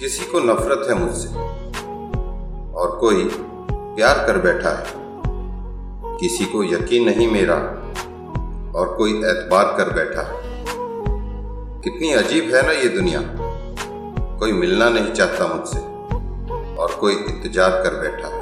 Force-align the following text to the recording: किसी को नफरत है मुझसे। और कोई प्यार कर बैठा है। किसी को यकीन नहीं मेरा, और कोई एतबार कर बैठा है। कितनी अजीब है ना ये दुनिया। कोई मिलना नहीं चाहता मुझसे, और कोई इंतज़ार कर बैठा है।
किसी 0.00 0.24
को 0.24 0.40
नफरत 0.40 0.86
है 0.88 0.94
मुझसे। 0.94 1.28
और 2.74 2.96
कोई 3.00 3.24
प्यार 3.96 4.26
कर 4.26 4.38
बैठा 4.38 4.70
है। 4.70 4.84
किसी 6.20 6.44
को 6.44 6.62
यकीन 6.64 7.04
नहीं 7.08 7.28
मेरा, 7.28 7.54
और 8.78 8.94
कोई 8.98 9.10
एतबार 9.10 9.64
कर 9.78 9.92
बैठा 9.92 10.22
है। 10.22 10.40
कितनी 11.80 12.12
अजीब 12.12 12.54
है 12.54 12.62
ना 12.66 12.72
ये 12.72 12.88
दुनिया। 12.88 13.20
कोई 14.38 14.52
मिलना 14.52 14.88
नहीं 14.88 15.12
चाहता 15.12 15.46
मुझसे, 15.46 15.78
और 16.76 16.96
कोई 17.00 17.14
इंतज़ार 17.14 17.70
कर 17.70 18.00
बैठा 18.00 18.28
है। 18.28 18.39